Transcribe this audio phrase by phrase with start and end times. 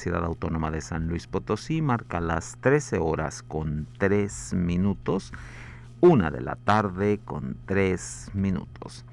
[0.00, 5.30] Universidad Autónoma de San Luis Potosí marca las 13 horas con 3 minutos,
[6.00, 9.04] una de la tarde con 3 minutos.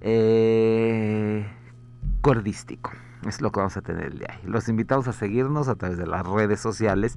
[0.00, 1.46] eh,
[2.20, 2.92] cordístico.
[3.26, 4.40] Es lo que vamos a tener el día.
[4.44, 7.16] Los invitamos a seguirnos a través de las redes sociales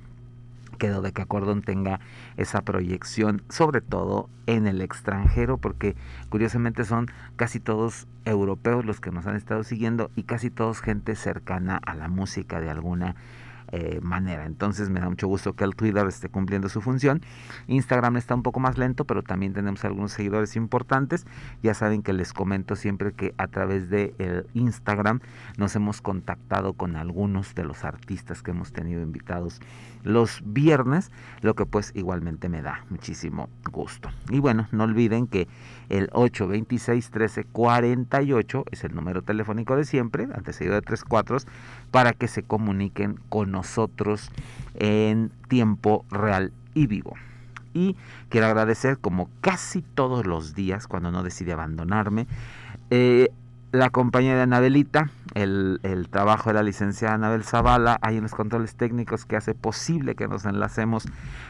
[0.77, 1.99] que Dodecacordon tenga
[2.37, 5.95] esa proyección, sobre todo en el extranjero, porque
[6.29, 11.15] curiosamente son casi todos europeos los que nos han estado siguiendo y casi todos gente
[11.15, 13.15] cercana a la música de alguna
[13.75, 14.45] eh, manera.
[14.45, 17.21] Entonces me da mucho gusto que el Twitter esté cumpliendo su función.
[17.67, 21.25] Instagram está un poco más lento, pero también tenemos algunos seguidores importantes.
[21.61, 25.19] Ya saben que les comento siempre que a través de el Instagram
[25.57, 29.59] nos hemos contactado con algunos de los artistas que hemos tenido invitados
[30.05, 31.11] los viernes,
[31.41, 34.09] lo que pues igualmente me da muchísimo gusto.
[34.29, 35.47] Y bueno, no olviden que
[35.89, 41.47] el 826 13 48 es el número telefónico de siempre, antecedido de tres cuatros,
[41.91, 44.31] para que se comuniquen con nosotros
[44.75, 47.15] en tiempo real y vivo.
[47.73, 47.97] Y
[48.29, 52.27] quiero agradecer, como casi todos los días, cuando no decide abandonarme,
[52.89, 53.31] eh,
[53.75, 59.25] la compañía de Anabelita, el, trabajo de la licenciada Anabel Zavala, hay unos controles técnicos
[59.25, 61.05] que hace posible que nos enlacemos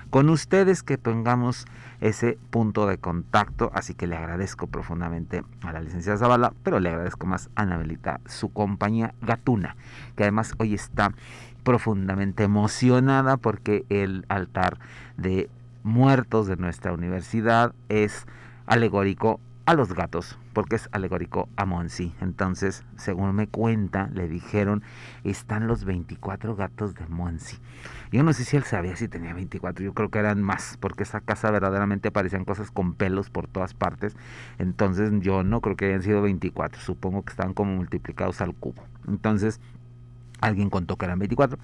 [0.09, 1.65] con ustedes, que tengamos
[2.01, 3.71] ese punto de contacto.
[3.73, 8.19] Así que le agradezco profundamente a la licenciada Zavala, pero le agradezco más a Anabelita,
[8.25, 9.75] su compañía Gatuna,
[10.15, 11.13] que además hoy está
[11.63, 14.79] profundamente emocionada porque el altar
[15.17, 15.49] de
[15.83, 18.25] muertos de nuestra universidad es
[18.65, 22.13] alegórico a los gatos, porque es alegórico a Monsi.
[22.21, 24.83] Entonces, según me cuenta, le dijeron,
[25.23, 27.57] están los 24 gatos de Monsi.
[28.11, 31.03] Yo no sé si él sabía si tenía 24, yo creo que eran más, porque
[31.03, 34.15] esa casa verdaderamente aparecían cosas con pelos por todas partes.
[34.59, 38.83] Entonces, yo no creo que hayan sido 24, supongo que estaban como multiplicados al cubo.
[39.07, 39.59] Entonces,
[40.41, 41.57] alguien contó que eran 24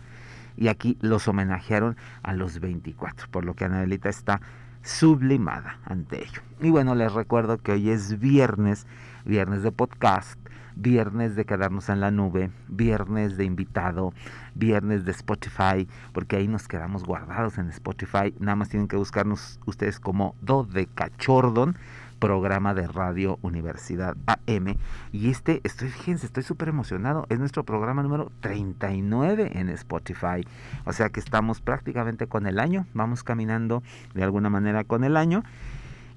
[0.58, 4.42] y aquí los homenajearon a los 24, por lo que Anabelita está
[4.84, 6.42] sublimada ante ello.
[6.60, 8.88] Y bueno, les recuerdo que hoy es viernes,
[9.26, 10.40] viernes de podcast,
[10.76, 14.14] viernes de quedarnos en la nube, viernes de invitado,
[14.56, 18.34] viernes de Spotify, porque ahí nos quedamos guardados en Spotify.
[18.40, 21.76] Nada más tienen que buscarnos ustedes como Do de Cachordon
[22.22, 24.78] programa de Radio Universidad AM.
[25.12, 27.26] Y este, estoy, fíjense, estoy súper emocionado.
[27.30, 30.48] Es nuestro programa número 39 en Spotify.
[30.86, 32.86] O sea que estamos prácticamente con el año.
[32.94, 33.82] Vamos caminando
[34.14, 35.44] de alguna manera con el año.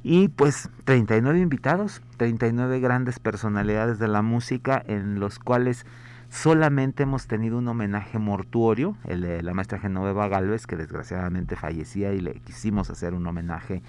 [0.05, 5.87] Y pues 39 invitados, 39 grandes personalidades de la música en los cuales
[6.35, 12.13] solamente hemos tenido un homenaje mortuorio, el de la maestra Genoveva Galvez, que desgraciadamente fallecía
[12.13, 13.83] y le quisimos hacer un homenaje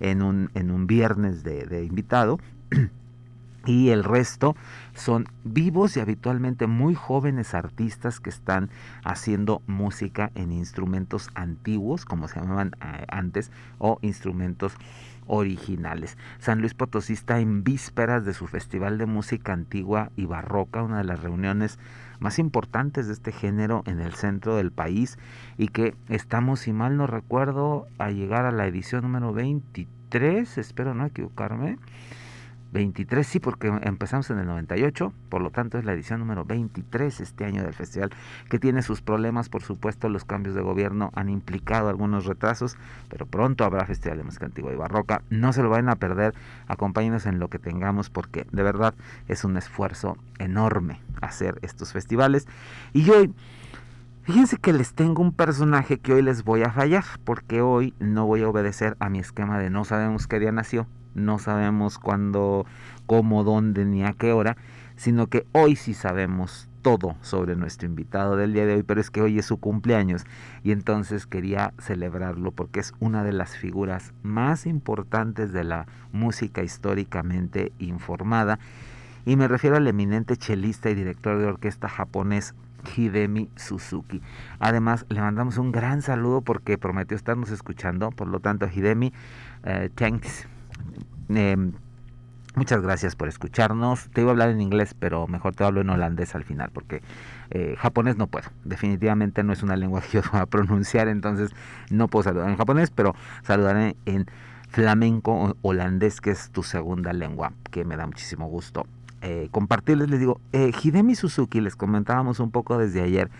[0.00, 2.40] en un, en un viernes de, de invitado.
[3.66, 4.56] y el resto
[4.94, 8.70] son vivos y habitualmente muy jóvenes artistas que están
[9.04, 14.74] haciendo música en instrumentos antiguos, como se llamaban eh, antes, o instrumentos
[15.26, 16.18] originales.
[16.38, 20.98] San Luis Potosí está en vísperas de su Festival de Música Antigua y Barroca, una
[20.98, 21.78] de las reuniones
[22.18, 25.18] más importantes de este género en el centro del país
[25.58, 30.94] y que estamos, si mal no recuerdo, a llegar a la edición número 23, espero
[30.94, 31.78] no equivocarme.
[32.72, 37.20] 23, sí, porque empezamos en el 98, por lo tanto es la edición número 23
[37.20, 38.10] este año del festival,
[38.48, 42.76] que tiene sus problemas, por supuesto, los cambios de gobierno han implicado algunos retrasos,
[43.08, 46.34] pero pronto habrá Festival de Música Antigua y Barroca, no se lo vayan a perder,
[46.66, 48.94] acompáñenos en lo que tengamos, porque de verdad
[49.28, 52.48] es un esfuerzo enorme hacer estos festivales.
[52.92, 53.34] Y hoy...
[54.24, 58.24] Fíjense que les tengo un personaje que hoy les voy a fallar, porque hoy no
[58.24, 62.66] voy a obedecer a mi esquema de no sabemos qué día nació, no sabemos cuándo,
[63.06, 64.56] cómo, dónde ni a qué hora,
[64.96, 69.10] sino que hoy sí sabemos todo sobre nuestro invitado del día de hoy, pero es
[69.10, 70.24] que hoy es su cumpleaños
[70.62, 76.62] y entonces quería celebrarlo porque es una de las figuras más importantes de la música
[76.62, 78.58] históricamente informada.
[79.24, 82.54] Y me refiero al eminente chelista y director de orquesta japonés
[82.96, 84.20] Hidemi Suzuki.
[84.58, 89.12] Además, le mandamos un gran saludo porque prometió estarnos escuchando, por lo tanto, Hidemi,
[89.62, 90.48] eh, thanks
[91.28, 91.72] Em,
[92.54, 94.08] muchas gracias por escucharnos.
[94.10, 97.02] Te iba a hablar en inglés, pero mejor te hablo en holandés al final, porque
[97.50, 98.48] eh, japonés no puedo.
[98.64, 101.50] Definitivamente no es una lengua que yo voy a pronunciar, entonces
[101.90, 104.26] no puedo saludar en japonés, pero saludaré en
[104.68, 108.86] flamenco holandés, que es tu segunda lengua, que me da muchísimo gusto
[109.22, 110.10] eh, compartirles.
[110.10, 113.30] Les digo, eh, Hidemi Suzuki, les comentábamos un poco desde ayer,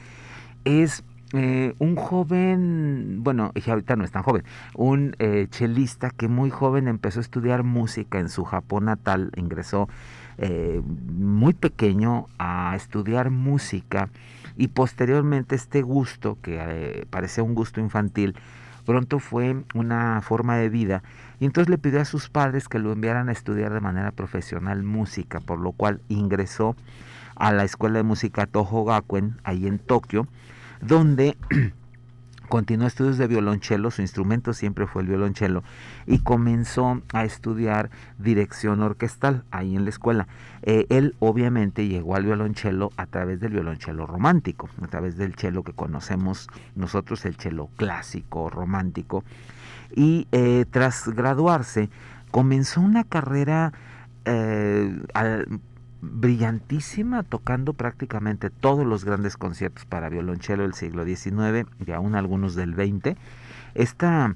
[0.64, 1.02] es
[1.32, 4.44] eh, un joven, bueno, ahorita no es tan joven,
[4.74, 9.88] un eh, chelista que muy joven empezó a estudiar música en su Japón natal, ingresó
[10.36, 14.10] eh, muy pequeño a estudiar música
[14.58, 18.34] y posteriormente este gusto, que parecía un gusto infantil,
[18.84, 21.02] pronto fue una forma de vida
[21.40, 24.82] y entonces le pidió a sus padres que lo enviaran a estudiar de manera profesional
[24.82, 26.76] música, por lo cual ingresó
[27.36, 30.26] a la escuela de música Toho Gakuen, ahí en Tokio,
[30.82, 31.36] donde
[32.48, 35.62] continuó estudios de violonchelo, su instrumento siempre fue el violonchelo,
[36.06, 37.88] y comenzó a estudiar
[38.18, 40.28] dirección orquestal ahí en la escuela.
[40.62, 45.62] Eh, él obviamente llegó al violonchelo a través del violonchelo romántico, a través del chelo
[45.62, 49.24] que conocemos nosotros, el chelo clásico, romántico,
[49.94, 51.88] y eh, tras graduarse
[52.30, 53.72] comenzó una carrera
[54.24, 55.00] eh,
[56.02, 62.56] brillantísima, tocando prácticamente todos los grandes conciertos para violonchelo del siglo XIX y aún algunos
[62.56, 63.16] del XX.
[63.74, 64.34] Esta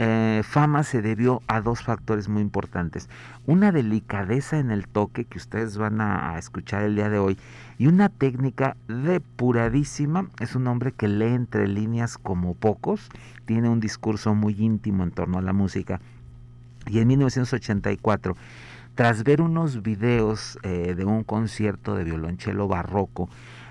[0.00, 3.08] eh, fama se debió a dos factores muy importantes.
[3.46, 7.38] Una delicadeza en el toque que ustedes van a, escuchar el día de hoy
[7.78, 10.28] y una técnica depuradísima.
[10.38, 13.08] Es un hombre que lee entre líneas como pocos,
[13.46, 16.00] tiene un discurso muy íntimo en torno a la música.
[16.86, 18.36] Y en 1984
[18.98, 23.28] tras ver unos videos eh, de un concierto de violonchelo barroco,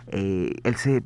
[0.07, 1.03] eh, él se,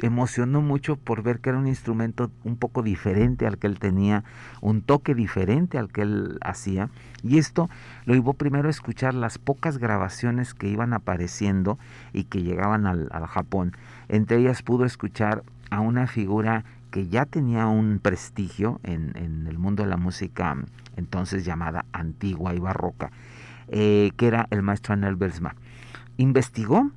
[0.00, 4.24] emocionó mucho por ver que era un instrumento un poco diferente al que él tenía,
[4.60, 6.90] un toque diferente al que él hacía.
[7.22, 7.70] Y esto
[8.04, 11.78] lo llevó primero a escuchar las pocas grabaciones que iban apareciendo
[12.12, 13.74] y que llegaban al Japón.
[14.08, 19.58] Entre ellas pudo escuchar a una figura que ya tenía un prestigio en, en el
[19.58, 20.56] mundo de la música
[20.96, 23.10] entonces llamada antigua y barroca,
[23.68, 25.56] eh, que era el maestro Anel Belsma.
[26.18, 26.90] Investigó,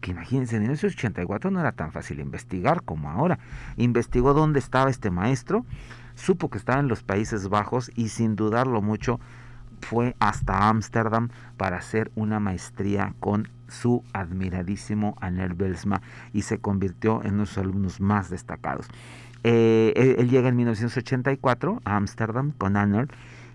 [0.00, 3.38] que imagínense, en 1984 no era tan fácil investigar como ahora.
[3.76, 5.66] Investigó dónde estaba este maestro,
[6.14, 9.20] supo que estaba en los Países Bajos y sin dudarlo mucho
[9.80, 17.22] fue hasta Ámsterdam para hacer una maestría con su admiradísimo Anel Belsma y se convirtió
[17.22, 18.86] en uno de sus alumnos más destacados.
[19.42, 23.08] Eh, él, llega en 1984 a Ámsterdam con Anner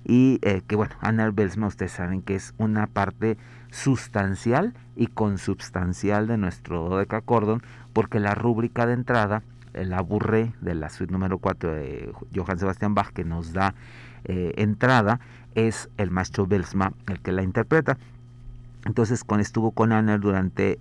[0.03, 3.37] y eh, que bueno, Anner Belsma ustedes saben que es una parte
[3.71, 7.61] sustancial y consubstancial de nuestro dodecacordon
[7.93, 12.95] porque la rúbrica de entrada, la burré de la suite número 4 de Johann Sebastian
[12.95, 13.75] Bach que nos da
[14.23, 15.19] eh, entrada
[15.55, 17.97] es el maestro Belsma el que la interpreta
[18.85, 20.77] entonces con, estuvo con Anner durante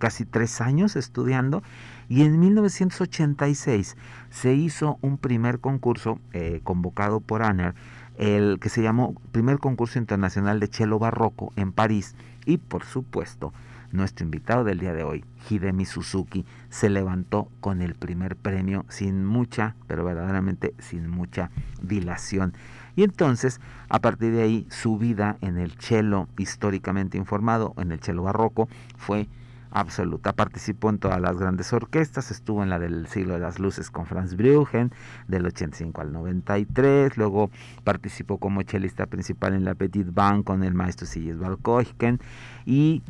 [0.00, 1.62] casi tres años estudiando
[2.08, 3.96] y en 1986
[4.30, 7.74] se hizo un primer concurso eh, convocado por Anner,
[8.18, 12.14] el que se llamó Primer Concurso Internacional de Chelo Barroco en París.
[12.44, 13.52] Y por supuesto,
[13.90, 19.24] nuestro invitado del día de hoy, Hidemi Suzuki, se levantó con el primer premio sin
[19.24, 21.50] mucha, pero verdaderamente sin mucha
[21.80, 22.54] dilación.
[22.96, 28.00] Y entonces, a partir de ahí, su vida en el cello históricamente informado, en el
[28.00, 29.28] cello barroco, fue
[29.74, 30.32] absoluta.
[30.32, 34.06] Participó en todas las grandes orquestas, estuvo en la del siglo de las luces con
[34.06, 34.92] Franz Bruggen,
[35.28, 37.50] del 85 al 93, luego
[37.82, 42.20] participó como chelista principal en la Petit Band con el maestro Sigisbald Koichen
[42.64, 43.02] y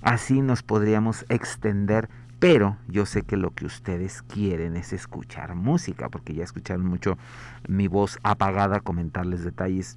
[0.00, 2.08] así nos podríamos extender
[2.42, 7.16] pero yo sé que lo que ustedes quieren es escuchar música, porque ya escucharon mucho
[7.68, 9.96] mi voz apagada, comentarles detalles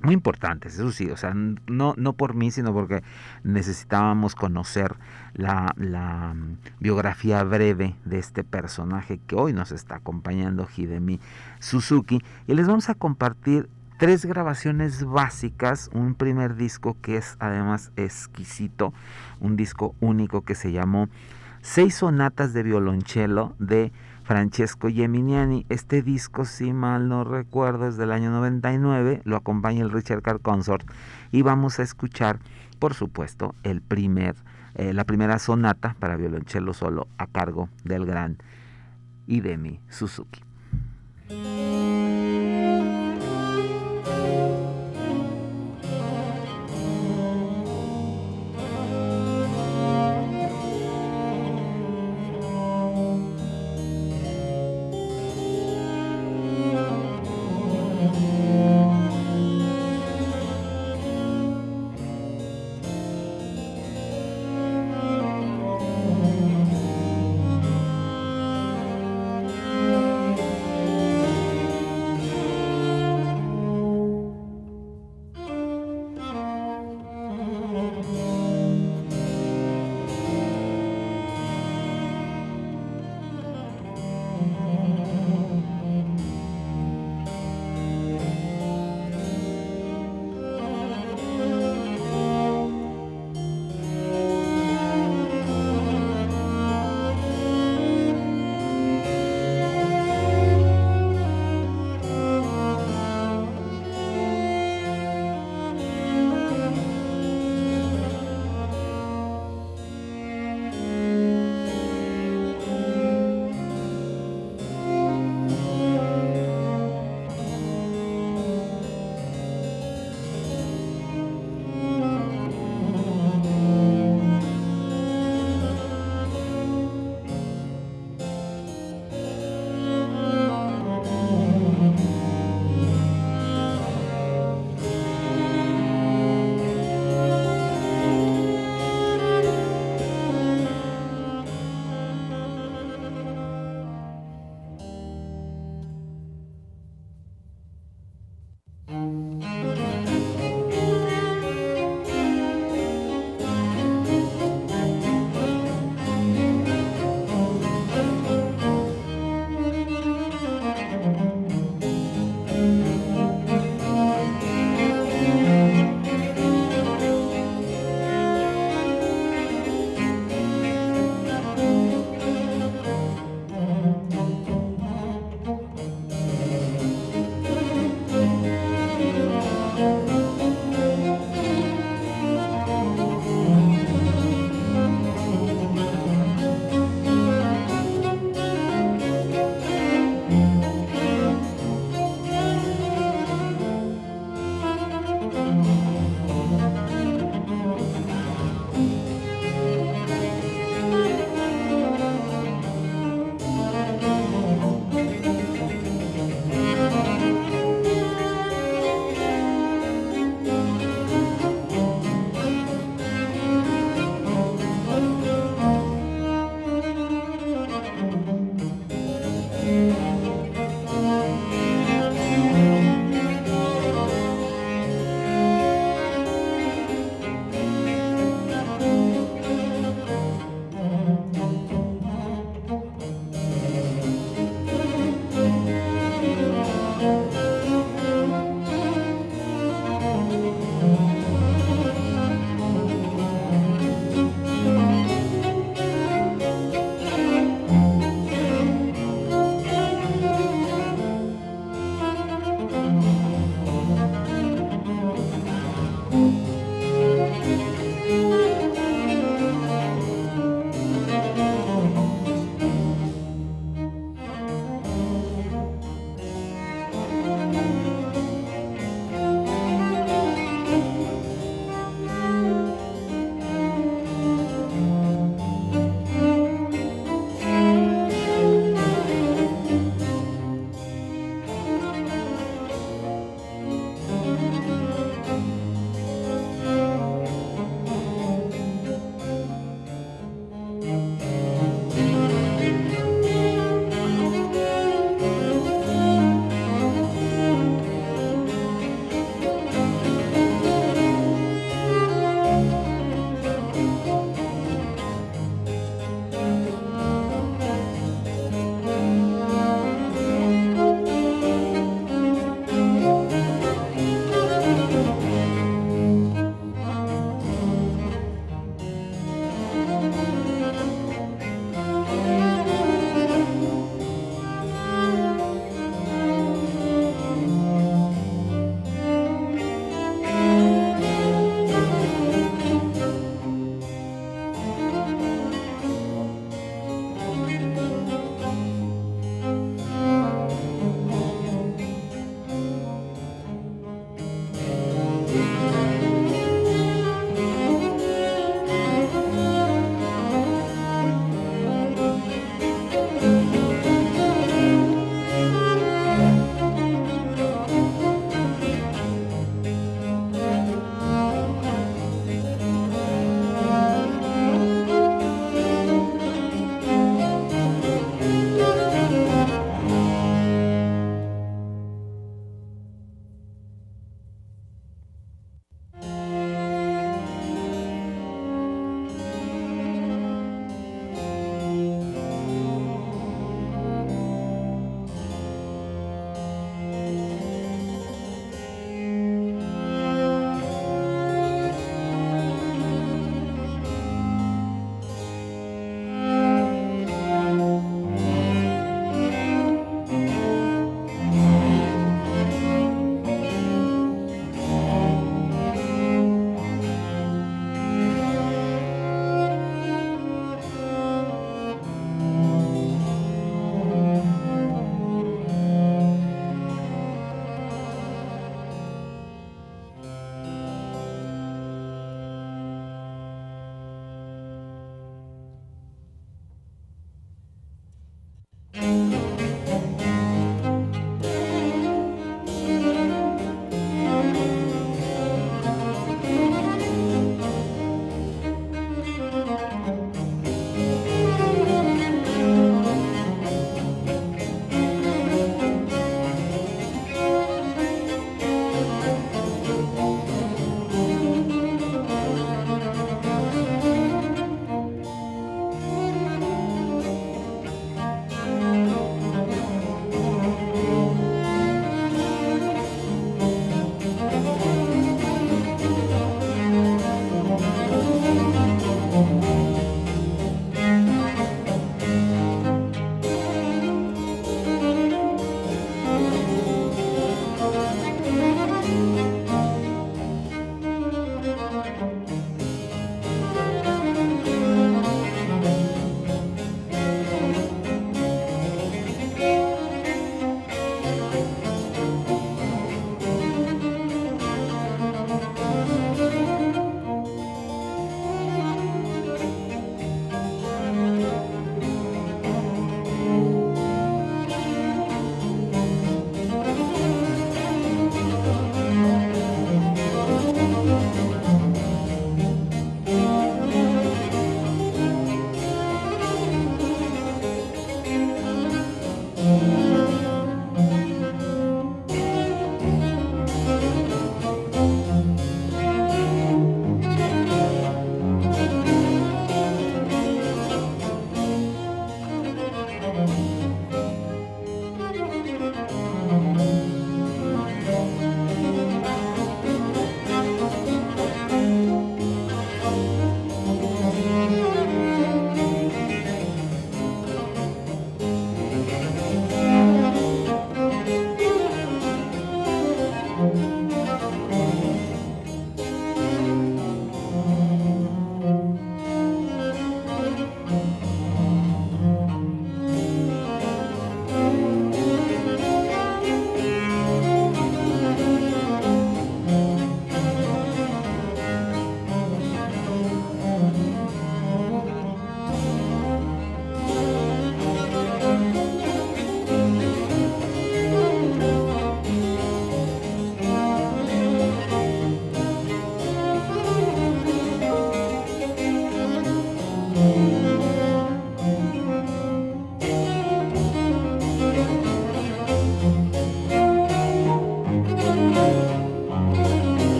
[0.00, 3.02] muy importantes, eso sí, o sea, no, no por mí, sino porque
[3.42, 4.94] necesitábamos conocer
[5.34, 11.18] la, la mm, biografía breve de este personaje que hoy nos está acompañando, Hidemi
[11.58, 17.90] Suzuki, y les vamos a compartir tres grabaciones básicas, un primer disco que es además
[17.96, 18.94] exquisito,
[19.40, 21.08] un disco único que se llamó
[21.60, 25.66] Seis sonatas de violonchelo de Francesco Geminiani.
[25.68, 30.40] Este disco, si mal no recuerdo, es del año 99, lo acompaña el Richard Carr
[30.40, 30.88] Consort
[31.32, 32.38] y vamos a escuchar,
[32.78, 34.36] por supuesto, el primer,
[34.74, 38.38] eh, la primera sonata para violonchelo solo a cargo del gran
[39.26, 40.42] Hidemi Suzuki.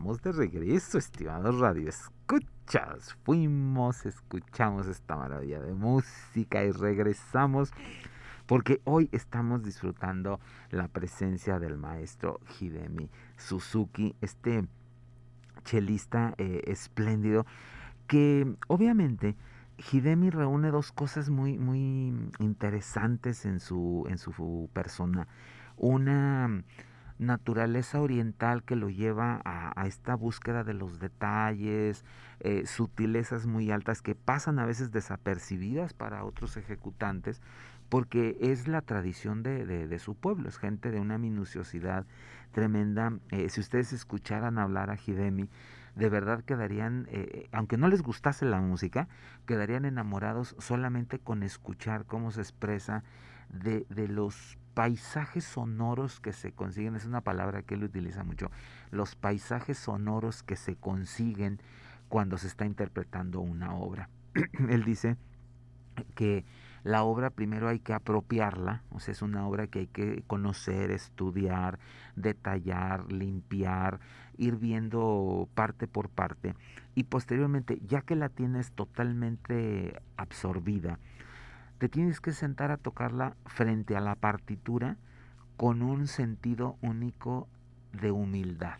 [0.00, 3.14] De regreso, estimados radio escuchas.
[3.22, 7.70] Fuimos, escuchamos esta maravilla de música y regresamos
[8.46, 14.66] porque hoy estamos disfrutando la presencia del maestro Hidemi Suzuki, este
[15.64, 17.44] chelista eh, espléndido
[18.06, 19.36] que obviamente
[19.92, 25.28] Hidemi reúne dos cosas muy, muy interesantes en su, en su persona.
[25.76, 26.64] Una
[27.20, 32.04] naturaleza oriental que lo lleva a, esta búsqueda de los detalles,
[32.40, 37.42] eh, sutilezas muy altas que pasan a veces desapercibidas para otros ejecutantes,
[37.90, 42.06] porque es la tradición de, su pueblo, es gente de una minuciosidad
[42.52, 43.12] tremenda.
[43.30, 45.50] Eh, si ustedes escucharan hablar a Hidemi,
[45.96, 49.08] de verdad quedarían, eh, aunque no les gustase la música,
[49.44, 53.04] quedarían enamorados solamente con escuchar cómo se expresa
[53.50, 58.50] de, de los paisajes sonoros que se consiguen, es una palabra que él utiliza mucho,
[58.90, 61.60] los paisajes sonoros que se consiguen
[62.08, 64.08] cuando se está interpretando una obra.
[64.68, 65.16] él dice
[66.14, 66.44] que
[66.82, 70.90] la obra primero hay que apropiarla, o sea, es una obra que hay que conocer,
[70.90, 71.78] estudiar,
[72.16, 74.00] detallar, limpiar,
[74.38, 76.54] ir viendo parte por parte
[76.94, 80.98] y posteriormente, ya que la tienes totalmente absorbida,
[81.80, 84.98] te tienes que sentar a tocarla frente a la partitura
[85.56, 87.48] con un sentido único
[87.94, 88.76] de humildad.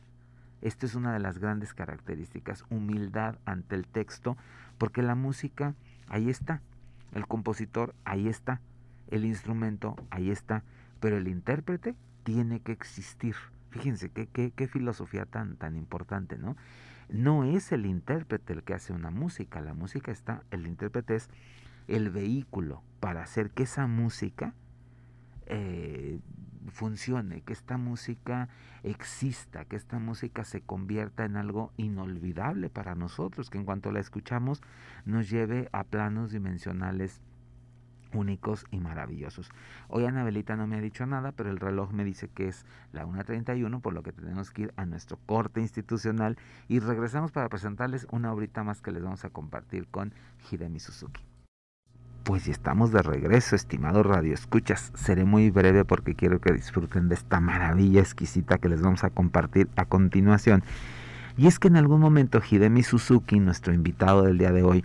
[0.61, 4.37] Esta es una de las grandes características, humildad ante el texto,
[4.77, 5.75] porque la música
[6.09, 6.61] ahí está,
[7.15, 8.61] el compositor ahí está,
[9.09, 10.63] el instrumento ahí está,
[11.01, 13.35] pero el intérprete tiene que existir.
[13.71, 16.55] Fíjense qué, qué, qué filosofía tan, tan importante, ¿no?
[17.09, 21.31] No es el intérprete el que hace una música, la música está, el intérprete es
[21.91, 24.55] el vehículo para hacer que esa música
[25.47, 26.21] eh,
[26.69, 28.49] funcione, que esta música
[28.83, 34.01] exista, que esta música se convierta en algo inolvidable para nosotros, que en cuanto la
[34.01, 34.63] escuchamos
[35.05, 37.21] nos lleve a planos dimensionales
[38.13, 39.51] únicos y maravillosos.
[39.89, 43.07] Hoy Anabelita no me ha dicho nada, pero el reloj me dice que es la
[43.07, 46.37] 1.31, por lo que tenemos que ir a nuestro corte institucional
[46.69, 50.13] y regresamos para presentarles una obrita más que les vamos a compartir con
[50.51, 51.30] Hidemi Suzuki.
[52.23, 54.93] Pues ya estamos de regreso, estimado Radio Escuchas.
[54.95, 59.11] Seré muy breve porque quiero que disfruten de esta maravilla exquisita que les vamos a
[59.11, 60.63] compartir a continuación.
[61.39, 64.85] Y es que en algún momento Hidemi Suzuki, nuestro invitado del día de hoy,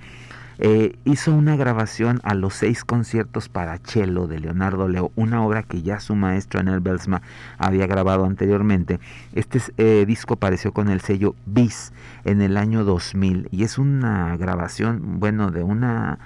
[0.60, 5.63] eh, hizo una grabación a los seis conciertos para cello de Leonardo Leo, una obra
[5.63, 7.21] que ya su maestro Enel Belsma
[7.58, 9.02] había grabado anteriormente.
[9.34, 11.91] Este eh, disco apareció con el sello BIS
[12.24, 16.19] en el año 2000 y es una grabación, bueno, de una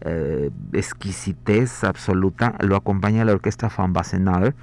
[0.00, 4.54] eh, exquisitez absoluta, lo acompaña la orquesta Van Bassenaar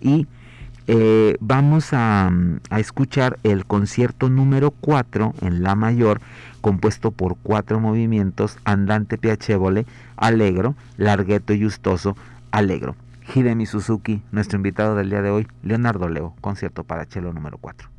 [0.00, 0.26] y
[0.88, 2.30] eh, vamos a,
[2.76, 6.20] escuchar el concierto número 4 en La mayor,
[6.60, 12.16] compuesto por cuatro movimientos, andante piacevole, allegro, larghetto y justoso,
[12.52, 12.94] allegro.
[13.34, 17.95] Hidemi Suzuki, nuestro invitado del día de hoy, Leonardo Leo, concierto para cello número 4.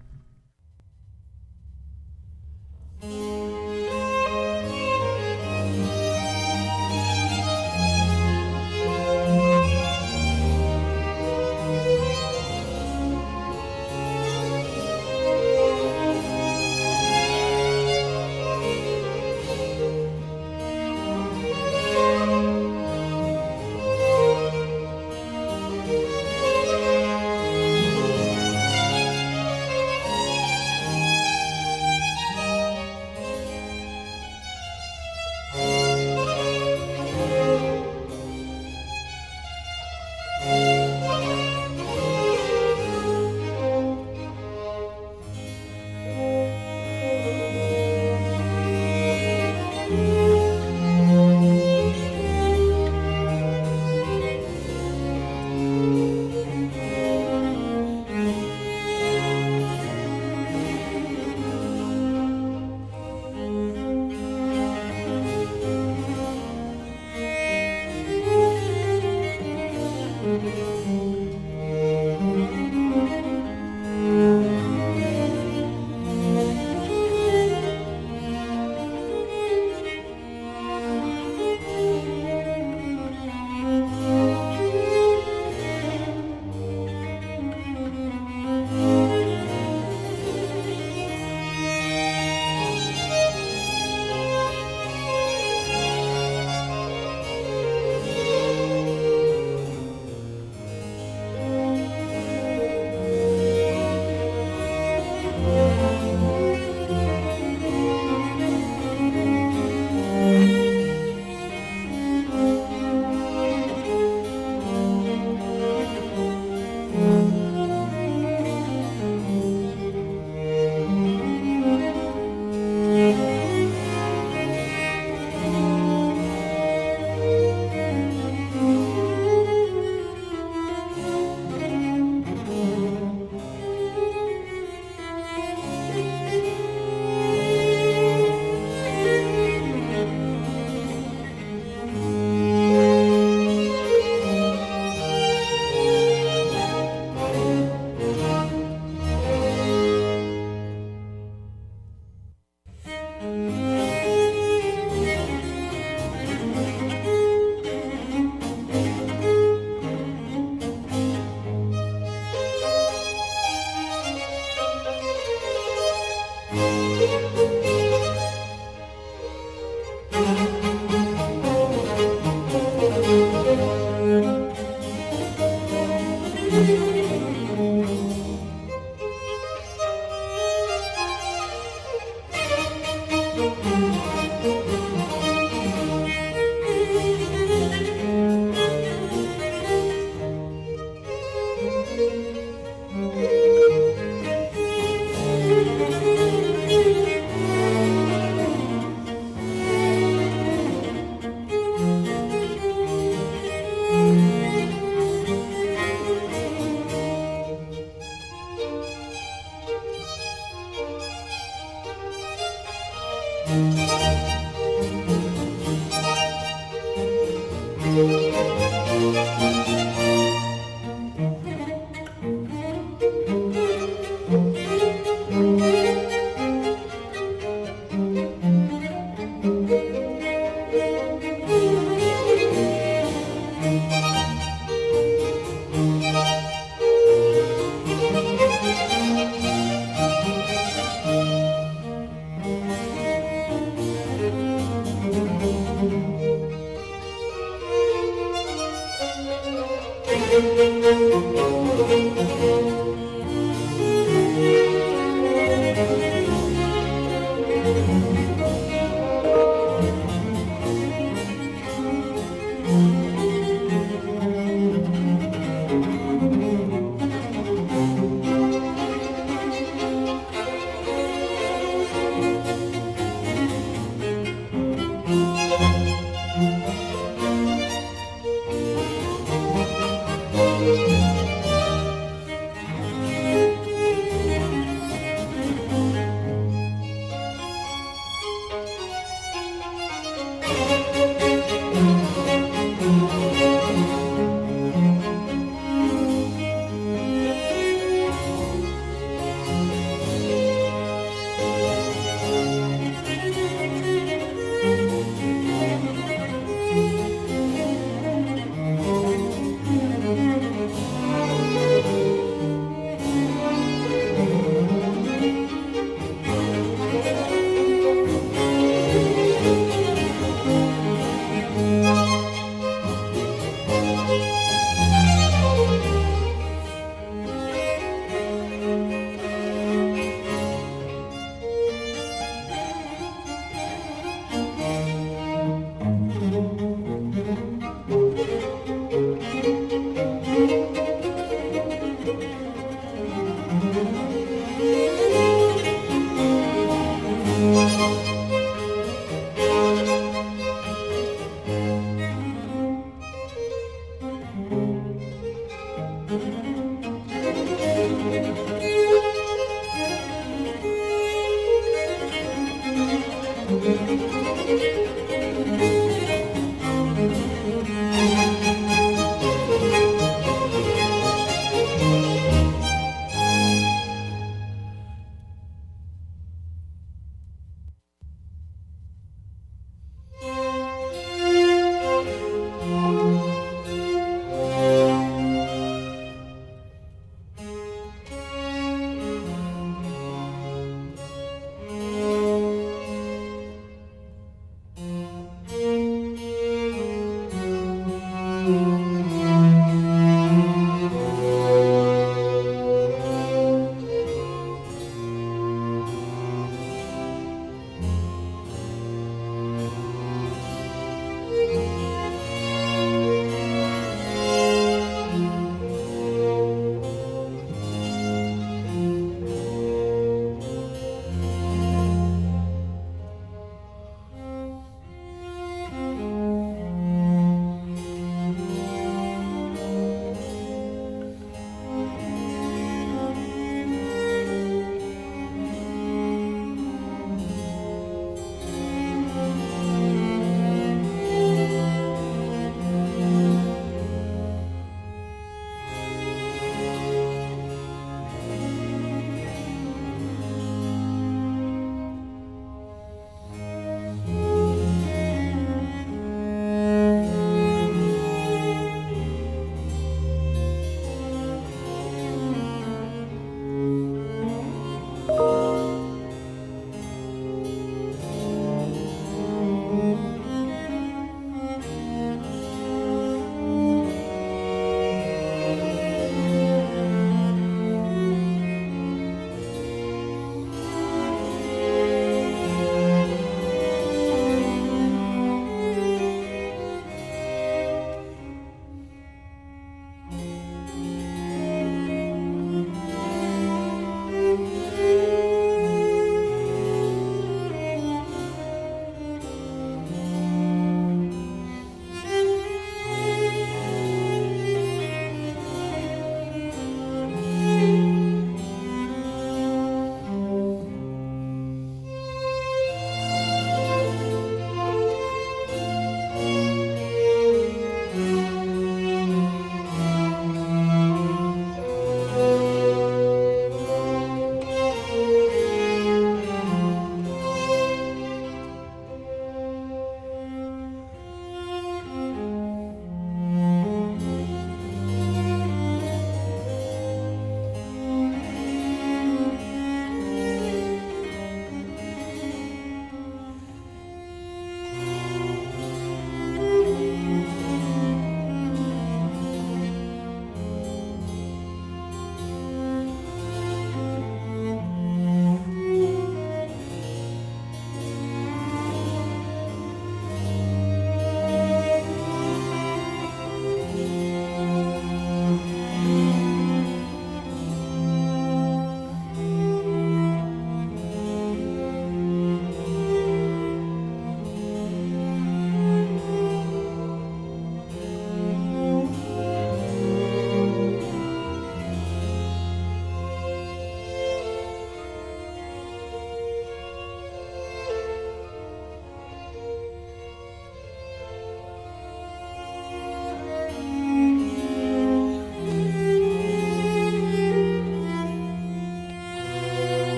[183.38, 184.17] Música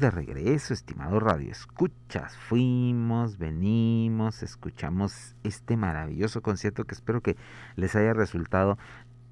[0.00, 2.36] De regreso, estimado Radio Escuchas.
[2.36, 7.36] Fuimos, venimos, escuchamos este maravilloso concierto que espero que
[7.76, 8.78] les haya resultado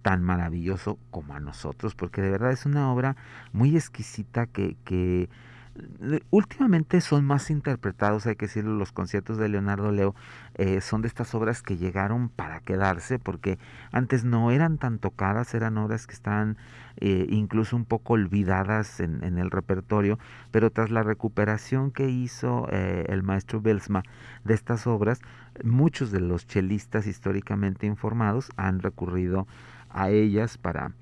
[0.02, 3.16] tan maravilloso como a nosotros, porque de verdad es una obra
[3.52, 5.30] muy exquisita que, que
[6.30, 10.14] últimamente son más interpretados, hay que decirlo, los conciertos de Leonardo Leo
[10.58, 13.58] eh, son de estas obras que llegaron para quedarse, porque
[13.92, 16.56] antes no eran tan tocadas, eran obras que estaban
[16.96, 20.18] eh, incluso un poco olvidadas en, el repertorio,
[20.50, 24.02] pero tras la recuperación que hizo eh, el maestro Belsma
[24.44, 25.20] de estas obras,
[25.62, 29.46] muchos de los chelistas históricamente informados han recurrido
[29.90, 30.92] a ellas para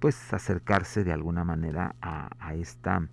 [0.00, 3.06] pues acercarse de alguna manera a, esta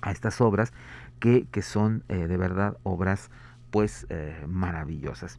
[0.00, 0.72] a estas obras
[1.18, 3.30] que, son eh, de verdad obras
[3.70, 5.38] pues eh, maravillosas.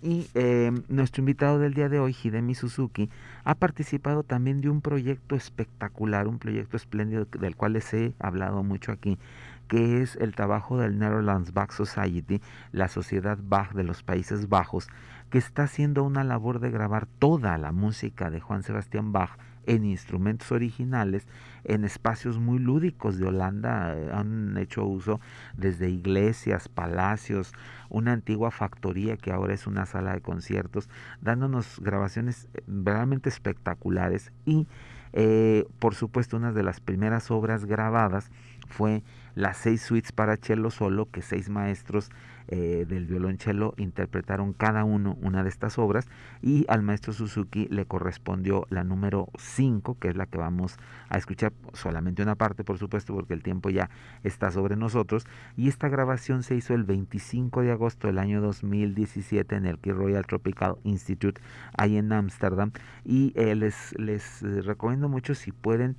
[0.00, 3.10] Y eh, nuestro invitado del día de hoy, Hidemi Suzuki,
[3.44, 8.62] ha participado también de un proyecto espectacular, un proyecto espléndido del cual les he hablado
[8.62, 9.18] mucho aquí,
[9.66, 12.40] que es el trabajo del Netherlands Bach Society,
[12.70, 14.88] la Sociedad Bach de los Países Bajos,
[15.30, 19.36] que está haciendo una labor de grabar toda la música de Juan Sebastián Bach
[19.68, 21.28] en instrumentos originales,
[21.62, 23.94] en espacios muy lúdicos de Holanda.
[23.94, 25.20] Eh, han hecho uso
[25.56, 27.52] desde iglesias, palacios,
[27.90, 30.88] una antigua factoría que ahora es una sala de conciertos,
[31.20, 34.66] dándonos grabaciones eh, realmente espectaculares y
[35.12, 38.30] eh, por supuesto una de las primeras obras grabadas
[38.68, 39.02] fue
[39.38, 42.10] las seis suites para cello solo que seis maestros
[42.48, 46.08] eh, del violonchelo interpretaron cada uno una de estas obras
[46.42, 50.76] y al maestro Suzuki le correspondió la número 5, que es la que vamos
[51.08, 53.90] a escuchar solamente una parte, por supuesto, porque el tiempo ya
[54.24, 55.26] está sobre nosotros.
[55.56, 60.26] Y esta grabación se hizo el 25 de agosto del año 2017 en el Royal
[60.26, 61.40] Tropical Institute,
[61.76, 62.72] ahí en Ámsterdam.
[63.04, 65.96] Y eh, les, les eh, recomiendo mucho si pueden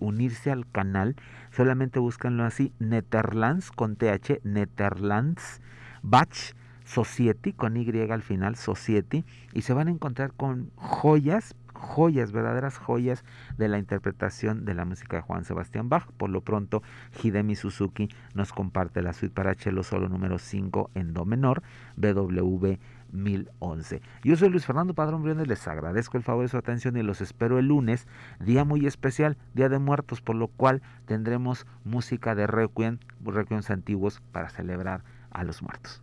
[0.00, 1.16] unirse al canal
[1.56, 5.60] solamente búscanlo así, Netherlands con TH, Netherlands,
[6.02, 6.52] Batch
[6.84, 12.78] Society con Y al final, Society, y se van a encontrar con joyas, joyas, verdaderas
[12.78, 13.24] joyas
[13.58, 16.06] de la interpretación de la música de Juan Sebastián Bach.
[16.16, 16.82] Por lo pronto,
[17.22, 21.62] Hidemi Suzuki nos comparte la suite para cello solo número 5 en Do menor,
[21.96, 22.78] BWV
[23.16, 24.02] 2011.
[24.22, 27.20] Yo soy Luis Fernando Padrón Briones, les agradezco el favor de su atención y los
[27.20, 28.06] espero el lunes,
[28.40, 34.22] día muy especial, Día de Muertos, por lo cual tendremos música de Requiem, Requiems antiguos
[34.32, 36.02] para celebrar a los muertos.